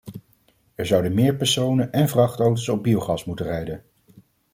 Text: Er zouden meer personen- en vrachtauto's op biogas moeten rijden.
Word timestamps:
Er 0.75 0.85
zouden 0.85 1.13
meer 1.13 1.35
personen- 1.35 1.91
en 1.91 2.09
vrachtauto's 2.09 2.69
op 2.69 2.83
biogas 2.83 3.25
moeten 3.25 3.45
rijden. 3.45 3.83